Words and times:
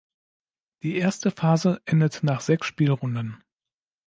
Die 0.81 0.95
erste 0.97 1.29
Phase 1.29 1.79
endet 1.85 2.23
nach 2.23 2.41
sechs 2.41 2.65
Spielrunden. 2.65 3.43